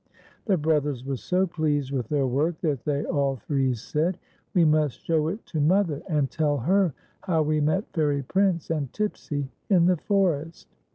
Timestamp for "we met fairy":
7.43-8.23